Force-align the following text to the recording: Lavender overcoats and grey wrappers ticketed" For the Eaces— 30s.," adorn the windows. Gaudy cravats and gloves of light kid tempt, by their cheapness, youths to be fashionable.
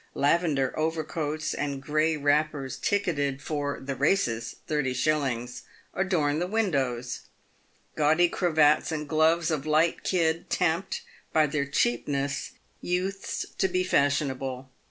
Lavender 0.15 0.73
overcoats 0.79 1.53
and 1.53 1.79
grey 1.79 2.17
wrappers 2.17 2.75
ticketed" 2.79 3.39
For 3.43 3.79
the 3.79 3.95
Eaces— 4.03 4.55
30s.," 4.67 5.61
adorn 5.93 6.39
the 6.39 6.47
windows. 6.47 7.19
Gaudy 7.95 8.27
cravats 8.27 8.91
and 8.91 9.07
gloves 9.07 9.51
of 9.51 9.67
light 9.67 10.03
kid 10.03 10.49
tempt, 10.49 11.03
by 11.31 11.45
their 11.45 11.67
cheapness, 11.67 12.53
youths 12.81 13.45
to 13.59 13.67
be 13.67 13.83
fashionable. 13.83 14.71